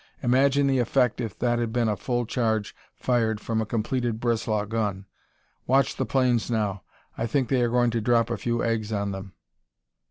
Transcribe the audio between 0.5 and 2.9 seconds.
the effect if that had been a full charge